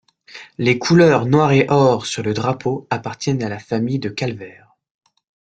[0.57, 4.75] Les couleurs noire et or sur le drapeau appartiennent à la famille de Calvert.